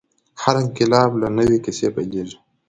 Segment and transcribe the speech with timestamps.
[0.41, 2.37] هر انقلاب له نوې کیسې پیلېږي.